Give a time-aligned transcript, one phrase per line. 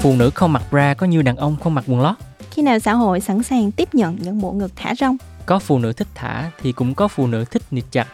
[0.00, 2.14] phụ nữ không mặc bra có như đàn ông không mặc quần lót
[2.50, 5.16] Khi nào xã hội sẵn sàng tiếp nhận những bộ ngực thả rông?
[5.46, 8.06] có phụ nữ thích thả thì cũng có phụ nữ thích nịt chặt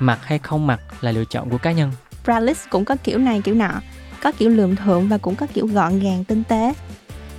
[0.00, 1.92] mặc hay không mặc là lựa chọn của cá nhân
[2.24, 3.70] Braless cũng có kiểu này kiểu nọ,
[4.22, 6.72] có kiểu lượm thượng và cũng có kiểu gọn gàng tinh tế.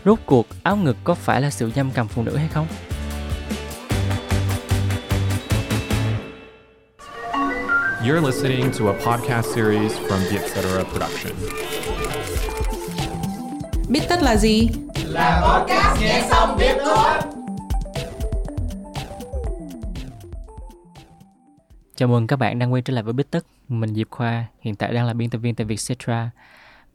[0.06, 2.68] rốt cuộc áo ngực có phải là sự giam cầm phụ nữ hay không
[8.06, 10.84] You're listening to a podcast series from the Etc.
[10.92, 11.34] Production.
[13.90, 14.70] Biết tất là gì?
[21.96, 23.46] chào mừng các bạn đang quay trở lại với Bích Tất.
[23.68, 26.32] Mình Diệp Khoa hiện tại đang là biên tập viên tại Vietcetera.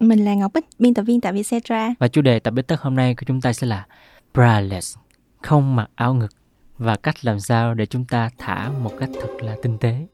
[0.01, 1.95] Mình là Ngọc Bích, biên tập viên tại Vietcetera.
[1.99, 3.87] và chủ đề tập Bích Tất hôm nay của chúng ta sẽ là
[4.35, 4.97] braless
[5.43, 6.31] không mặc áo ngực
[6.79, 10.07] và cách làm sao để chúng ta thả một cách thật là tinh tế.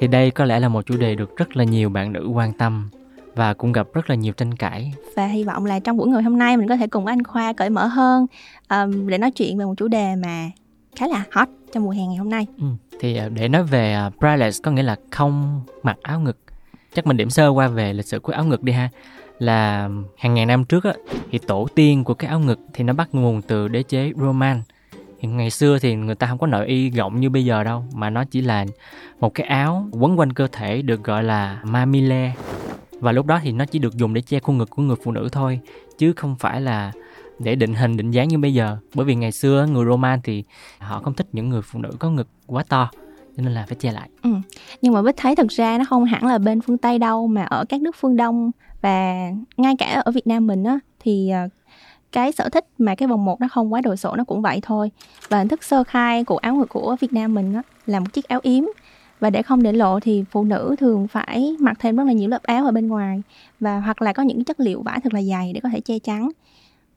[0.00, 2.52] Thì đây có lẽ là một chủ đề được rất là nhiều bạn nữ quan
[2.52, 2.90] tâm
[3.34, 6.22] và cũng gặp rất là nhiều tranh cãi Và hy vọng là trong buổi ngồi
[6.22, 8.26] hôm nay mình có thể cùng anh Khoa cởi mở hơn
[8.70, 10.50] um, để nói chuyện về một chủ đề mà
[10.96, 12.46] khá là hot trong mùa hè ngày hôm nay.
[12.58, 12.64] Ừ.
[13.00, 16.38] Thì à, để nói về à, braless có nghĩa là không mặc áo ngực.
[16.94, 18.88] Chắc mình điểm sơ qua về lịch sử của áo ngực đi ha.
[19.38, 20.92] Là hàng ngàn năm trước á,
[21.30, 24.62] thì tổ tiên của cái áo ngực thì nó bắt nguồn từ đế chế Roman.
[25.20, 27.84] Thì ngày xưa thì người ta không có nội y rộng như bây giờ đâu
[27.94, 28.64] mà nó chỉ là
[29.20, 32.32] một cái áo quấn quanh cơ thể được gọi là mamile
[33.02, 35.12] và lúc đó thì nó chỉ được dùng để che khuôn ngực của người phụ
[35.12, 35.60] nữ thôi,
[35.98, 36.92] chứ không phải là
[37.38, 38.76] để định hình, định dáng như bây giờ.
[38.94, 40.44] Bởi vì ngày xưa người Roman thì
[40.78, 42.90] họ không thích những người phụ nữ có ngực quá to,
[43.36, 44.08] cho nên là phải che lại.
[44.22, 44.30] Ừ,
[44.82, 47.42] nhưng mà Bích thấy thực ra nó không hẳn là bên phương Tây đâu, mà
[47.42, 48.50] ở các nước phương Đông.
[48.80, 51.48] Và ngay cả ở Việt Nam mình á, thì à,
[52.12, 54.60] cái sở thích mà cái vòng một nó không quá đồ sộ, nó cũng vậy
[54.62, 54.90] thôi.
[55.28, 58.12] Và hình thức sơ khai của áo ngực của Việt Nam mình á, là một
[58.12, 58.64] chiếc áo yếm
[59.22, 62.28] và để không để lộ thì phụ nữ thường phải mặc thêm rất là nhiều
[62.28, 63.22] lớp áo ở bên ngoài.
[63.60, 65.98] Và hoặc là có những chất liệu vải thật là dày để có thể che
[65.98, 66.30] chắn.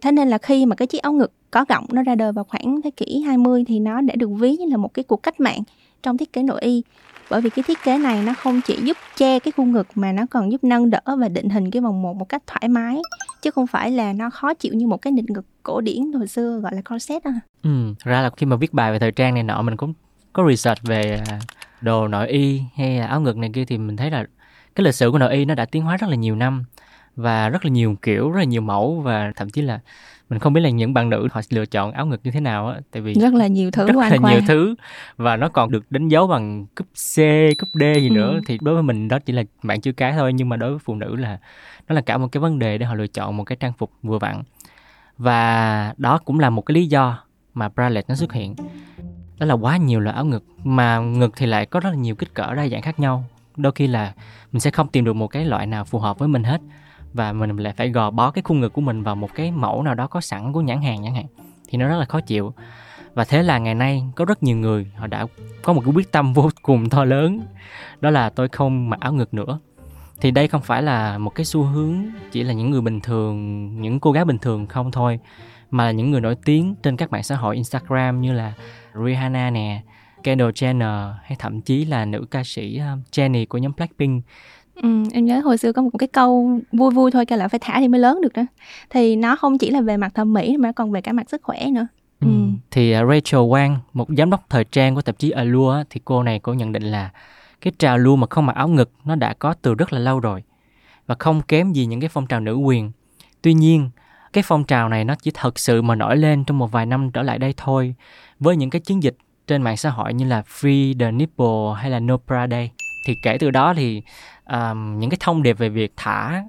[0.01, 2.43] Thế nên là khi mà cái chiếc áo ngực có gọng nó ra đời vào
[2.43, 5.39] khoảng thế kỷ 20 thì nó đã được ví như là một cái cuộc cách
[5.39, 5.61] mạng
[6.03, 6.83] trong thiết kế nội y.
[7.29, 10.11] Bởi vì cái thiết kế này nó không chỉ giúp che cái khu ngực mà
[10.11, 13.01] nó còn giúp nâng đỡ và định hình cái vòng một một cách thoải mái.
[13.41, 16.27] Chứ không phải là nó khó chịu như một cái nịt ngực cổ điển hồi
[16.27, 17.39] xưa gọi là corset à.
[17.63, 19.93] ừ ra là khi mà viết bài về thời trang này nọ mình cũng
[20.35, 21.39] có research về à,
[21.81, 24.25] đồ nội y hay là áo ngực này kia thì mình thấy là
[24.75, 26.65] cái lịch sử của nội y nó đã tiến hóa rất là nhiều năm
[27.15, 29.79] và rất là nhiều kiểu rất là nhiều mẫu và thậm chí là
[30.29, 32.67] mình không biết là những bạn nữ họ lựa chọn áo ngực như thế nào
[32.67, 34.75] á tại vì rất là nhiều thứ rất là khoa nhiều thứ
[35.17, 37.17] và nó còn được đánh dấu bằng cúp C,
[37.59, 38.41] cúp D gì nữa Ừ.
[38.45, 40.79] thì đối với mình đó chỉ là bạn chữ cái thôi nhưng mà đối với
[40.79, 41.37] phụ nữ là
[41.87, 43.91] nó là cả một cái vấn đề để họ lựa chọn một cái trang phục
[44.03, 44.43] vừa vặn.
[45.17, 48.55] Và đó cũng là một cái lý do mà bralette nó xuất hiện
[49.37, 52.15] đó là quá nhiều loại áo ngực, mà ngực thì lại có rất là nhiều
[52.15, 53.23] kích cỡ đa dạng khác nhau.
[53.57, 54.13] Đôi khi là
[54.51, 56.61] mình sẽ không tìm được một cái loại nào phù hợp với mình hết,
[57.13, 59.83] và mình lại phải gò bó cái khuôn ngực của mình vào một cái mẫu
[59.83, 61.25] nào đó có sẵn của nhãn hàng chẳng hạn,
[61.69, 62.53] thì nó rất là khó chịu.
[63.13, 65.25] Và thế là ngày nay có rất nhiều người họ đã
[65.61, 67.41] có một cái quyết tâm vô cùng to lớn,
[68.01, 69.59] đó là tôi không mặc áo ngực nữa.
[70.21, 71.95] Thì đây không phải là một cái xu hướng
[72.31, 75.19] chỉ là những người bình thường, những cô gái bình thường không thôi
[75.71, 78.53] mà là những người nổi tiếng trên các mạng xã hội Instagram như là
[79.05, 79.81] Rihanna nè
[80.23, 84.25] Kendall Jenner hay thậm chí là nữ ca sĩ uh, Jennie của nhóm Blackpink
[84.75, 87.59] Ừ, em nhớ hồi xưa có một cái câu vui vui thôi kêu là phải
[87.59, 88.43] thả thì mới lớn được đó
[88.89, 91.41] thì nó không chỉ là về mặt thẩm mỹ mà còn về cả mặt sức
[91.43, 91.87] khỏe nữa
[92.19, 92.27] Ừ.
[92.27, 92.31] Ừ.
[92.71, 96.23] Thì uh, Rachel Wang, một giám đốc thời trang của tạp chí Allure, thì cô
[96.23, 97.09] này cô nhận định là
[97.61, 100.19] cái trào lưu mà không mặc áo ngực nó đã có từ rất là lâu
[100.19, 100.43] rồi
[101.07, 102.91] và không kém gì những cái phong trào nữ quyền.
[103.41, 103.89] Tuy nhiên,
[104.35, 107.11] cái phong trào này nó chỉ thật sự mà nổi lên trong một vài năm
[107.11, 107.95] trở lại đây thôi
[108.39, 111.89] với những cái chiến dịch trên mạng xã hội như là Free the Nipple hay
[111.91, 112.71] là No Bra Day.
[113.07, 114.01] Thì kể từ đó thì
[114.45, 116.43] um, những cái thông điệp về việc thả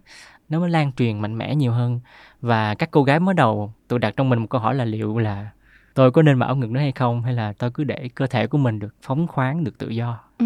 [0.49, 2.01] nó mới lan truyền mạnh mẽ nhiều hơn
[2.41, 5.19] và các cô gái mới đầu tôi đặt trong mình một câu hỏi là liệu
[5.19, 5.51] là
[5.95, 8.27] tôi có nên mặc áo ngực nữa hay không hay là tôi cứ để cơ
[8.27, 10.46] thể của mình được phóng khoáng được tự do Ừ.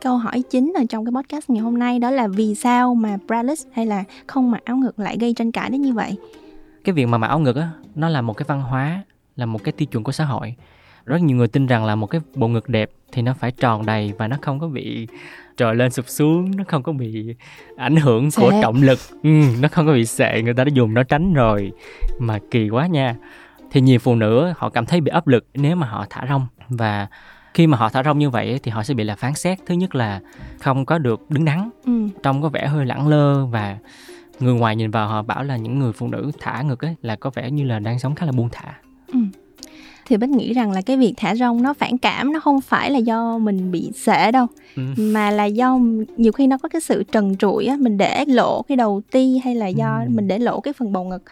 [0.00, 3.16] Câu hỏi chính ở trong cái podcast ngày hôm nay đó là vì sao mà
[3.26, 6.16] braless hay là không mặc áo ngực lại gây tranh cãi đến như vậy?
[6.84, 9.02] cái việc mà mặc áo ngực á nó là một cái văn hóa
[9.36, 10.54] là một cái tiêu chuẩn của xã hội.
[11.04, 13.86] Rất nhiều người tin rằng là một cái bộ ngực đẹp thì nó phải tròn
[13.86, 15.06] đầy và nó không có bị
[15.56, 17.34] trồi lên sụp xuống nó không có bị
[17.76, 18.62] ảnh hưởng của Xệ.
[18.62, 18.98] trọng lực.
[19.22, 19.30] Ừ,
[19.60, 21.72] nó không có bị sệ người ta đã dùng nó tránh rồi.
[22.18, 23.16] Mà kỳ quá nha.
[23.70, 26.46] Thì nhiều phụ nữ họ cảm thấy bị áp lực nếu mà họ thả rong
[26.68, 27.06] và
[27.54, 29.74] khi mà họ thả rong như vậy thì họ sẽ bị là phán xét thứ
[29.74, 30.20] nhất là
[30.58, 32.08] không có được đứng đắn Ừ.
[32.22, 33.76] trông có vẻ hơi lẳng lơ và
[34.40, 37.16] người ngoài nhìn vào họ bảo là những người phụ nữ thả ngực ấy là
[37.16, 38.74] có vẻ như là đang sống khá là buông thả
[40.06, 42.90] thì bích nghĩ rằng là cái việc thả rong nó phản cảm nó không phải
[42.90, 44.46] là do mình bị sệ đâu
[44.76, 44.82] Ừ.
[44.96, 45.78] mà là do
[46.16, 49.38] nhiều khi nó có cái sự trần trụi á mình để lộ cái đầu ti
[49.44, 50.10] hay là do Ừ.
[50.10, 51.22] mình để lộ cái phần bầu ngực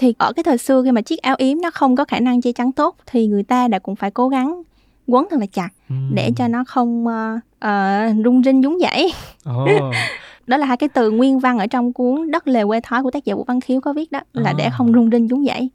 [0.00, 2.40] thì ở cái thời xưa khi mà chiếc áo yếm nó không có khả năng
[2.40, 4.62] che chắn tốt thì người ta đã cũng phải cố gắng
[5.06, 5.94] quấn thật là chặt Ừ.
[6.14, 9.06] để cho nó không ờ, ờ, rung rinh nhún nhảy
[9.44, 9.66] Ồ.
[10.46, 13.10] đó là hai cái từ nguyên văn ở trong cuốn đất lề quê thói của
[13.10, 14.70] tác giả vũ văn khiếu có viết đó là để À.
[14.70, 15.70] không rung rinh nhún nhảy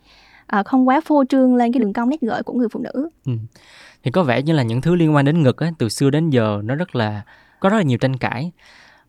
[0.48, 3.10] Ờ, không quá phô trương lên cái đường cong nét gợi của người phụ nữ
[4.04, 6.30] thì có vẻ như là những thứ liên quan đến ngực á, từ xưa đến
[6.30, 7.22] giờ nó rất là
[7.60, 8.52] có rất là nhiều tranh cãi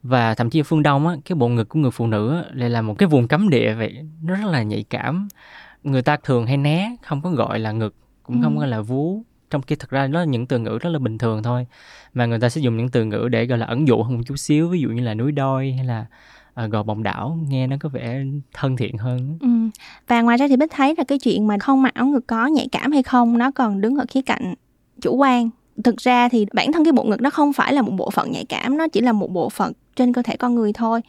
[0.03, 2.43] và thậm chí ở phương đông á, cái bộ ngực của người phụ nữ á,
[2.53, 5.29] lại là một cái vùng cấm địa vậy nó rất là nhạy cảm
[5.85, 8.59] người ta thường hay né không có gọi là ngực cũng không Ừ.
[8.61, 11.19] gọi là vú trong khi thật ra nó là những từ ngữ rất là bình
[11.19, 11.67] thường thôi
[12.15, 14.23] mà người ta sẽ dùng những từ ngữ để gọi là ẩn dụ hơn một
[14.27, 16.07] chút xíu ví dụ như là núi đôi hay là
[16.55, 18.23] à, gò bồng đảo nghe nó có vẻ
[18.53, 19.49] thân thiện hơn Ừ.
[20.09, 22.47] Và ngoài ra thì Bích thấy là cái chuyện mà không mặc áo ngực có
[22.47, 24.55] nhạy cảm hay không nó còn đứng ở khía cạnh
[25.01, 25.51] chủ quan.
[25.85, 28.33] Thực ra thì bản thân cái bộ ngực nó không phải là một bộ phận
[28.33, 31.01] nhạy cảm, nó chỉ là một bộ phận trên cơ thể con người thôi.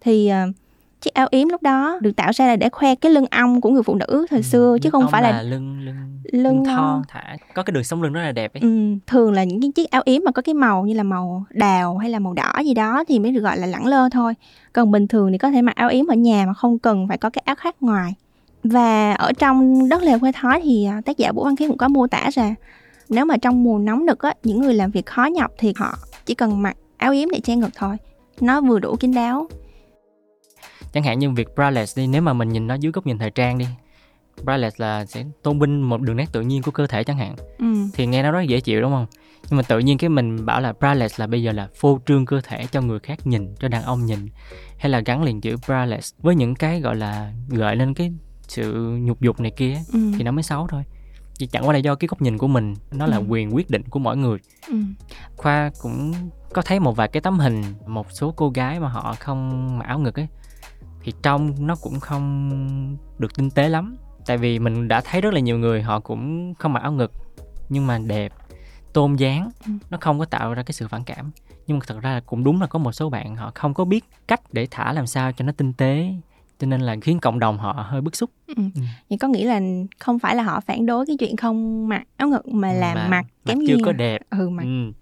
[0.00, 0.54] Thì uh,
[1.02, 3.70] chiếc áo yếm lúc đó được tạo ra là để khoe cái lưng ong của
[3.70, 5.96] người phụ nữ thời xưa chứ Lưng không phải là lưng lưng
[6.32, 9.32] lưng, lưng thon thả có cái đường sống lưng rất là đẹp ấy Ừ, thường
[9.32, 12.18] là những chiếc áo yếm mà có cái màu như là màu đào hay là
[12.18, 14.34] màu đỏ gì đó thì mới được gọi là lẳng lơ thôi.
[14.72, 17.18] Còn bình thường thì có thể mặc áo yếm ở nhà mà không cần phải
[17.18, 18.14] có cái áo khác ngoài.
[18.64, 21.78] Và ở trong đất lều quê thói thì à, tác giả Vũ Văn Khiết cũng
[21.78, 22.54] có mô tả ra
[23.08, 25.98] nếu mà trong mùa nóng nực á, những người làm việc khó nhọc thì họ
[26.26, 27.96] chỉ cần mặc áo yếm để che ngực thôi.
[28.40, 29.48] Nó vừa đủ kín đáo.
[30.92, 33.30] Chẳng hạn như việc bralette đi nếu mà mình nhìn nó dưới góc nhìn thời
[33.30, 33.66] trang đi
[34.44, 37.36] bralette là sẽ tôn vinh một đường nét tự nhiên của cơ thể chẳng hạn
[37.58, 37.66] Ừ.
[37.94, 39.06] thì nghe nó rất dễ chịu đúng không
[39.50, 42.26] nhưng mà tự nhiên cái mình bảo là bralette là bây giờ là phô trương
[42.26, 44.28] cơ thể cho người khác nhìn cho đàn ông nhìn
[44.78, 48.12] hay là gắn liền chữ bralette với những cái gọi là gợi lên cái
[48.48, 49.98] sự nhục dục này kia Ừ.
[50.18, 50.82] thì nó mới xấu thôi
[51.34, 53.24] chỉ chẳng qua là do cái góc nhìn của mình nó là Ừ.
[53.28, 54.74] quyền quyết định của mỗi người Ừ.
[55.36, 56.12] khoa cũng
[56.52, 59.84] có thấy một vài cái tấm hình một số cô gái mà họ không mặc
[59.86, 60.26] áo ngực ấy
[61.02, 62.50] thì trông nó cũng không
[63.18, 63.96] được tinh tế lắm
[64.26, 67.12] tại vì mình đã thấy rất là nhiều người họ cũng không mặc áo ngực
[67.68, 68.32] nhưng mà đẹp
[68.92, 69.72] tôn dáng Ừ.
[69.90, 71.30] nó không có tạo ra cái sự phản cảm
[71.66, 73.84] nhưng mà thật ra là cũng đúng là có một số bạn họ không có
[73.84, 76.14] biết cách để thả làm sao cho nó tinh tế
[76.58, 78.62] cho nên là khiến cộng đồng họ hơi bức xúc Ừ.
[79.10, 79.60] Vậy có nghĩa là
[79.98, 83.08] không phải là họ phản đối cái chuyện không mặc áo ngực mà là Mà
[83.08, 83.82] mặc kém chưa duyên.
[83.84, 84.92] có đẹp Ừ mặc ừ.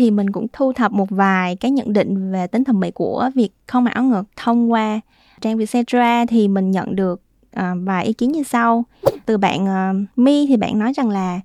[0.00, 3.30] Thì mình cũng thu thập một vài cái nhận định về tính thẩm mỹ của
[3.34, 4.22] việc không mặc áo ngực.
[4.36, 5.00] Thông qua
[5.40, 8.84] trang Vietcetera thì mình nhận được à, vài ý kiến như sau.
[9.26, 11.40] Từ bạn à, My thì bạn nói rằng là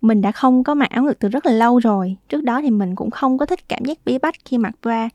[0.00, 2.16] mình đã không có mặc áo ngực từ rất là lâu rồi.
[2.28, 5.08] Trước đó thì mình cũng không có thích cảm giác bí bách khi mặc bra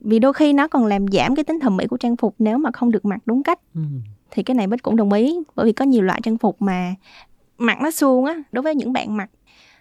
[0.00, 2.58] vì đôi khi nó còn làm giảm cái tính thẩm mỹ của trang phục nếu
[2.58, 3.58] mà không được mặc đúng cách.
[3.74, 3.80] Ừ.
[4.30, 6.94] thì cái này Bích cũng đồng ý bởi vì có nhiều loại trang phục mà
[7.58, 9.30] mặc nó suông á đối với những bạn mặc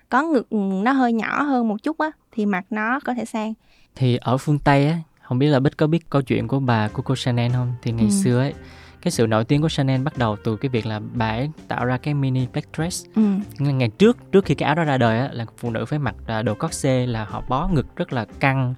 [0.10, 0.48] có ngực
[0.84, 3.54] nó hơi nhỏ hơn một chút á thì mặc nó có thể sang.
[3.96, 6.88] Thì ở phương Tây á không biết là Bích có biết câu chuyện của bà
[6.88, 7.74] Coco Chanel không?
[7.82, 8.12] Thì ngày Ừ.
[8.12, 8.54] xưa ấy
[9.02, 11.86] cái sự nổi tiếng của Chanel bắt đầu từ cái việc là bà ấy tạo
[11.86, 13.06] ra cái mini black dress.
[13.16, 13.22] Ừ.
[13.60, 16.16] Ngày- trước trước khi cái áo đó ra đời á là phụ nữ phải mặc
[16.28, 18.76] à, đồ corset là họ bó ngực rất là căng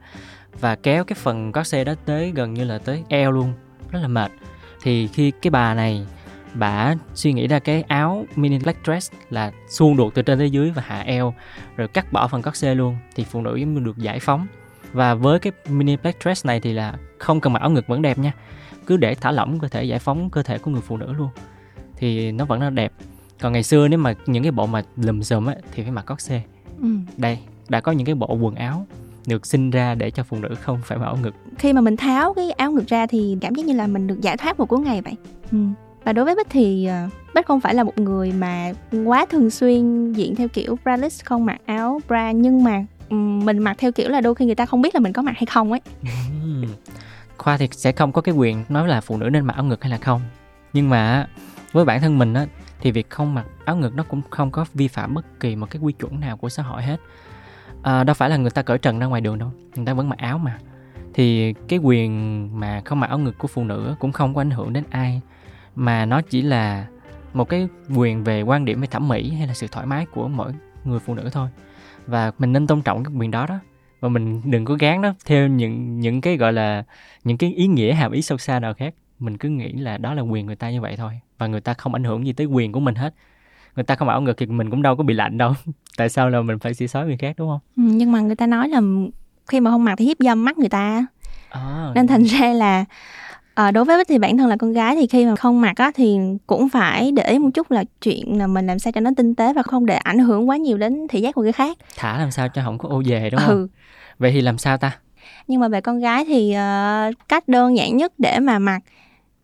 [0.60, 3.54] và kéo cái phần corset đó tới gần như là tới eo luôn
[3.92, 4.32] rất là mệt.
[4.82, 6.06] Thì khi cái bà này
[6.54, 10.50] bà suy nghĩ ra cái áo mini black dress là suông đuột từ trên tới
[10.50, 11.34] dưới và hạ eo
[11.78, 14.48] rồi cắt bỏ phần corset luôn thì phụ nữ giống như được giải phóng.
[14.94, 18.02] Và với cái mini black dress này thì là không cần mặc áo ngực vẫn
[18.02, 18.32] đẹp nha
[18.88, 21.30] cứ để thả lỏng cơ thể giải phóng cơ thể của người phụ nữ luôn
[21.98, 22.94] thì nó vẫn là đẹp.
[23.40, 26.06] Còn ngày xưa nếu mà những cái bộ mà lùm xùm á thì phải mặc
[26.08, 26.42] corset
[26.82, 26.88] ừ.
[27.18, 27.40] Đây
[27.70, 28.88] đã có những cái bộ quần áo
[29.28, 31.36] được sinh ra để cho phụ nữ không phải mặc áo ngực.
[31.58, 34.22] Khi mà mình tháo cái áo ngực ra thì cảm giác như là mình được
[34.22, 35.16] giải thoát một cuối ngày vậy.
[35.52, 35.58] Ừ
[36.04, 38.72] và đối với Bích thì ờ, Bích không phải là một người mà
[39.06, 42.86] quá thường xuyên diện theo kiểu braless không mặc áo bra nhưng mà
[43.44, 45.34] mình mặc theo kiểu là đôi khi người ta không biết là mình có mặc
[45.36, 45.82] hay không ấy.
[47.38, 49.84] Khoa thì sẽ không có cái quyền nói là phụ nữ nên mặc áo ngực
[49.84, 50.22] hay là không.
[50.74, 51.28] Nhưng mà
[51.72, 52.46] với bản thân mình á
[52.82, 55.70] thì việc không mặc áo ngực nó cũng không có vi phạm bất kỳ một
[55.70, 56.98] cái quy chuẩn nào của xã hội hết.
[57.84, 60.10] À, đâu phải là người ta cởi trần ra ngoài đường đâu người ta vẫn
[60.10, 60.58] mặc áo mà.
[61.14, 64.52] Thì cái quyền mà không mặc áo ngực của phụ nữ cũng không có ảnh
[64.52, 65.22] hưởng đến ai
[65.76, 66.88] mà nó chỉ là
[67.34, 70.28] một cái quyền về quan điểm về thẩm mỹ hay là sự thoải mái của
[70.28, 71.50] mỗi người phụ nữ thôi.
[72.08, 73.60] Và mình nên tôn trọng cái quyền đó đó.
[74.00, 76.84] Và mình đừng có gán nó theo những những cái gọi là
[77.24, 78.94] những cái ý nghĩa hàm ý sâu xa nào khác.
[79.20, 81.20] Mình cứ nghĩ là đó là quyền người ta như vậy thôi.
[81.38, 83.14] Và người ta không ảnh hưởng gì tới quyền của mình hết.
[83.76, 85.54] Người ta không áo ngực thì mình cũng đâu có bị lạnh đâu.
[85.98, 87.60] Tại sao là mình phải xỉ xói người khác đúng không?
[87.78, 88.82] Ừ, nhưng mà người ta nói là
[89.48, 91.06] khi mà không mặc thì hiếp dâm mắt người ta
[91.50, 92.86] à, nên thành ra là
[93.54, 95.92] à, đối với thì bản thân là con gái thì khi mà không mặc á
[95.96, 96.18] thì
[96.48, 99.36] cũng phải để ý một chút là chuyện là mình làm sao cho nó tinh
[99.36, 101.78] tế và không để ảnh hưởng quá nhiều đến thị giác của người khác.
[101.98, 103.50] Thả làm sao cho không có ô về đúng không?
[103.50, 103.68] Ừ.
[104.20, 104.98] Vậy thì làm sao ta?
[105.48, 108.80] Nhưng mà về con gái thì uh, cách đơn giản nhất để mà mặc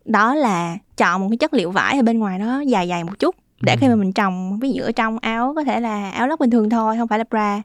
[0.04, 3.18] đó là chọn một cái chất liệu vải ở bên ngoài nó dài dài một
[3.18, 3.78] chút để Ừ.
[3.80, 6.50] khi mà mình trồng ví dụ ở trong áo có thể là áo lót bình
[6.50, 7.62] thường thôi không phải là bra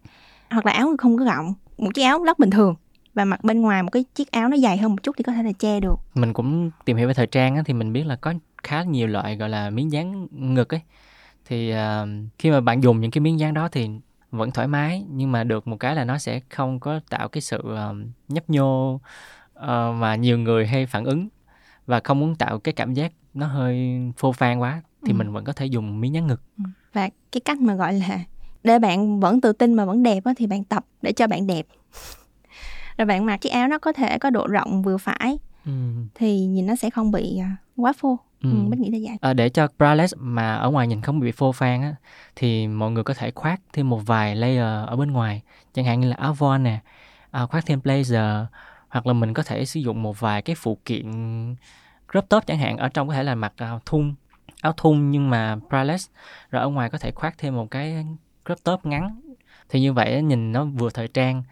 [0.52, 2.76] hoặc là áo không có gọng một chiếc áo lót bình thường
[3.14, 5.32] và mặc bên ngoài một cái chiếc áo nó dài hơn một chút thì có
[5.34, 5.96] thể là che được.
[6.16, 9.08] Mình cũng tìm hiểu về thời trang á, thì mình biết là có khá nhiều
[9.08, 10.82] loại gọi là miếng dán ngực ấy.
[11.46, 12.06] Thì à,
[12.40, 13.90] khi mà bạn dùng những cái miếng dán đó thì
[14.32, 17.42] vẫn thoải mái nhưng mà được một cái là nó sẽ không có tạo cái
[17.42, 17.90] sự à,
[18.28, 19.00] nhấp nhô
[19.54, 21.28] à, mà nhiều người hay phản ứng
[21.86, 25.18] và không muốn tạo cái cảm giác nó hơi phô phan quá thì Ừ.
[25.18, 26.42] mình vẫn có thể dùng miếng dán ngực.
[26.94, 28.20] Và cái cách mà gọi là
[28.64, 31.48] để bạn vẫn tự tin mà vẫn đẹp á, thì bạn tập để cho bạn
[31.48, 31.66] đẹp
[32.98, 35.38] rồi bạn mặc chiếc áo nó có thể có độ rộng vừa phải.
[35.66, 35.72] Ừ.
[36.16, 38.20] thì nhìn nó sẽ không bị à, quá phô.
[38.42, 38.50] Ừ.
[38.52, 38.78] ừ.
[38.78, 39.18] Nghĩ là vậy.
[39.22, 41.96] À, để cho braless mà ở ngoài nhìn không bị phô phan á
[42.36, 45.42] thì mọi người có thể khoác thêm một vài layer ở bên ngoài.
[45.74, 46.80] Chẳng hạn như là áo von nè
[47.32, 48.46] à, khoác thêm blazer
[48.90, 51.06] hoặc là mình có thể sử dụng một vài cái phụ kiện
[52.12, 52.78] crop top chẳng hạn.
[52.78, 54.14] Ở trong có thể là mặc áo thun
[54.62, 56.10] áo thun nhưng mà braless.
[56.50, 58.06] Rồi ở ngoài có thể khoác thêm một cái
[58.46, 59.22] crop top ngắn.
[59.70, 61.44] Thì như vậy nhìn nó vừa thời trang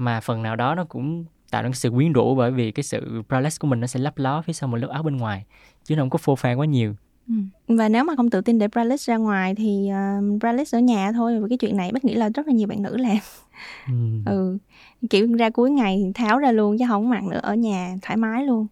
[0.00, 3.22] mà phần nào đó nó cũng tạo nên sự quyến rũ bởi vì cái sự
[3.28, 5.44] braless của mình nó sẽ lấp ló phía sau một lớp áo bên ngoài
[5.84, 6.94] chứ nó không có phô phan quá nhiều
[7.28, 7.34] Ừ.
[7.76, 11.12] Và nếu mà không tự tin để braless ra ngoài thì uh, braless ở nhà
[11.12, 11.40] thôi.
[11.40, 13.16] Và cái chuyện này Bích nghĩ là rất là nhiều bạn nữ làm.
[13.86, 13.94] Ừ.
[14.26, 14.58] Ừ.
[15.10, 18.16] Kiểu ra cuối ngày thì tháo ra luôn chứ không mặc nữa ở nhà thoải
[18.16, 18.66] mái luôn.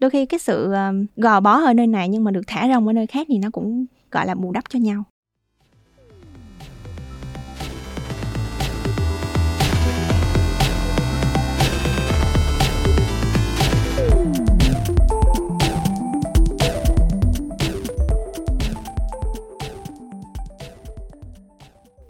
[0.00, 2.86] Đôi khi cái sự um, gò bó ở nơi này nhưng mà được thả rông
[2.86, 5.04] ở nơi khác thì nó cũng gọi là bù đắp cho nhau.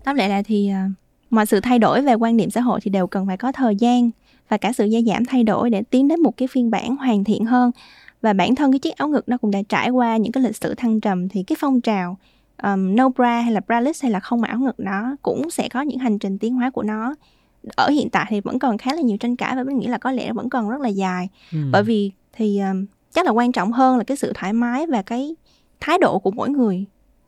[0.09, 0.91] Tóm lại là thì à,
[1.31, 3.77] mọi sự thay đổi về quan niệm xã hội thì đều cần phải có thời
[3.77, 4.11] gian
[4.49, 7.25] và cả sự gia giảm thay đổi để tiến đến một cái phiên bản hoàn
[7.25, 7.71] thiện hơn
[8.23, 10.57] và bản thân cái chiếc áo ngực nó cũng đã trải qua những cái lịch
[10.57, 12.17] sử thăng trầm thì cái phong trào
[12.63, 15.69] um, no bra hay là braless hay là không mặc áo ngực nó cũng sẽ
[15.69, 17.15] có những hành trình tiến hóa của nó
[17.77, 19.99] ở hiện tại thì vẫn còn khá là nhiều tranh cãi và mình nghĩ là
[19.99, 21.59] có lẽ vẫn còn rất là dài Ừ.
[21.73, 25.03] bởi vì thì um, chắc là quan trọng hơn là cái sự thoải mái và
[25.03, 25.37] cái
[25.81, 26.85] thái độ của mỗi người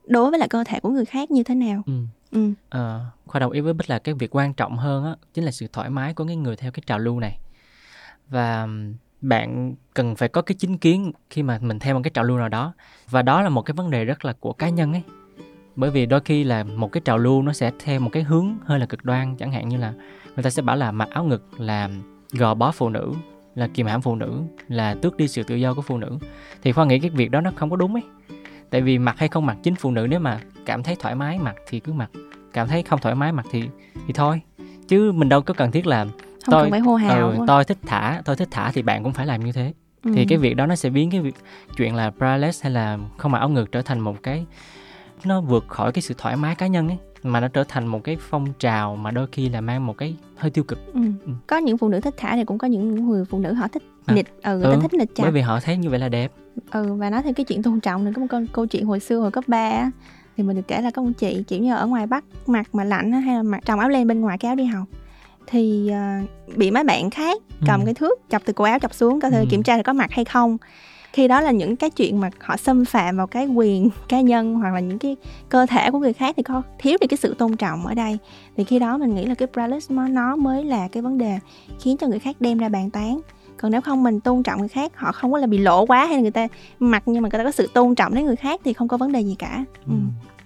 [0.06, 1.92] đối với lại cơ thể của người khác như thế nào Ừ
[2.30, 2.52] ừ.
[2.68, 5.50] Ờ, Khoa đồng ý với Bích là cái việc quan trọng hơn á chính là
[5.50, 7.38] sự thoải mái của cái người theo cái trào lưu này.
[8.28, 8.68] Và
[9.20, 12.38] bạn cần phải có cái chính kiến khi mà mình theo một cái trào lưu
[12.38, 12.72] nào đó.
[13.10, 15.02] Và đó là một cái vấn đề rất là của cá nhân ấy.
[15.76, 18.54] Bởi vì đôi khi là một cái trào lưu nó sẽ theo một cái hướng
[18.64, 19.92] hơi là cực đoan chẳng hạn như là
[20.36, 21.90] người ta sẽ bảo là mặc áo ngực là
[22.32, 23.12] gò bó phụ nữ
[23.54, 26.18] là kiềm hãm phụ nữ là tước đi sự tự do của phụ nữ.
[26.62, 28.02] Thì khoa nghĩ cái việc đó nó không có đúng ấy
[28.70, 31.38] tại vì mặc hay không mặc chính phụ nữ nếu mà cảm thấy thoải mái
[31.38, 32.10] mặc thì cứ mặc
[32.52, 33.64] cảm thấy không thoải mái mặc thì
[34.06, 34.40] thì thôi
[34.88, 36.12] chứ mình đâu có cần thiết là không
[36.50, 37.44] Tôi- cần phải hô hào ừ, quá.
[37.46, 39.72] tôi thích thả tôi thích thả thì bạn cũng phải làm như thế
[40.04, 40.12] Ừ.
[40.14, 41.34] thì cái việc đó nó sẽ biến cái việc
[41.76, 44.46] chuyện là braless hay là không mặc áo ngực trở thành một cái
[45.24, 48.04] nó vượt khỏi cái sự thoải mái cá nhân ấy mà nó trở thành một
[48.04, 51.00] cái phong trào mà đôi khi là mang một cái hơi tiêu cực Ừ.
[51.46, 53.82] có những phụ nữ thích thả thì cũng có những người phụ nữ họ thích
[54.06, 54.14] À.
[54.14, 56.08] nịt ừ, người ta Ừ, thích nịt chặt bởi vì họ thấy như vậy là
[56.08, 56.32] đẹp
[56.70, 59.00] ừ và nói thêm cái chuyện tôn trọng nữa có một câu, câu chuyện hồi
[59.00, 59.90] xưa hồi cấp 3 á,
[60.36, 62.84] thì mình được kể là có một chị kiểu như ở ngoài bắc mặc mà
[62.84, 64.84] lạnh hay là mặc tròng áo len bên ngoài cái áo đi học
[65.46, 66.22] thì à,
[66.56, 67.84] bị mấy bạn khác cầm Ừ.
[67.84, 69.46] cái thước chọc từ cổ áo chọc xuống có thể Ừ.
[69.50, 70.58] kiểm tra là có mặc hay không
[71.12, 74.54] khi đó là những cái chuyện mà họ xâm phạm vào cái quyền cá nhân
[74.54, 75.16] hoặc là những cái
[75.48, 78.18] cơ thể của người khác thì có thiếu đi cái sự tôn trọng ở đây.
[78.56, 81.38] Thì khi đó mình nghĩ là cái braless nó mới là cái vấn đề
[81.80, 83.20] khiến cho người khác đem ra bàn tán.
[83.56, 86.06] Còn nếu không mình tôn trọng người khác họ không có là bị lộ quá
[86.06, 86.48] hay là người ta
[86.78, 88.96] mặc nhưng mà người ta có sự tôn trọng đến người khác thì không có
[88.96, 89.64] vấn đề gì cả.
[89.86, 89.94] Ừ.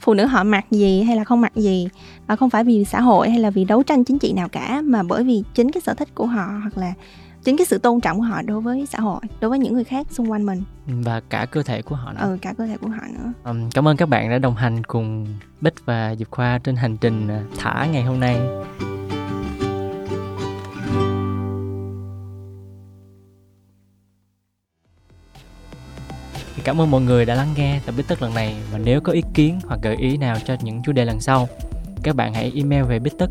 [0.01, 1.89] phụ nữ họ mặc gì hay là không mặc gì
[2.27, 4.83] à, không phải vì xã hội hay là vì đấu tranh chính trị nào cả
[4.85, 6.93] mà bởi vì chính cái sở thích của họ hoặc là
[7.45, 9.85] chính cái sự tôn trọng của họ đối với xã hội đối với những người
[9.85, 10.63] khác xung quanh mình.
[10.87, 12.21] Và cả cơ thể của họ nữa.
[12.21, 13.33] Ừ cả cơ thể của họ nữa.
[13.45, 15.27] Ừm, cảm ơn các bạn đã đồng hành cùng
[15.61, 18.37] Bích và Diệp Khoa trên hành trình à, thả ngày hôm nay.
[26.65, 29.13] Cảm ơn mọi người đã lắng nghe tập Bích Tất lần này và nếu có
[29.13, 31.49] ý kiến hoặc gợi ý nào cho những chủ đề lần sau,
[32.03, 33.31] các bạn hãy email về bích tất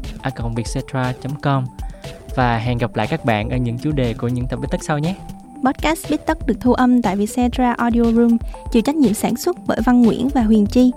[1.41, 1.65] com
[2.35, 4.83] và hẹn gặp lại các bạn ở những chủ đề của những tập Bích Tất
[4.83, 5.15] sau nhé.
[5.65, 8.37] podcast Bít Tất được thu âm tại Vietcetera Audio Room,
[8.71, 10.91] chịu trách nhiệm sản xuất bởi Văn Nguyễn và Huyền Chi